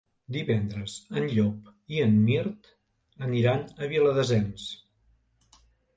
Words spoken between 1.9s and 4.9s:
i en Mirt aniran a Viladasens.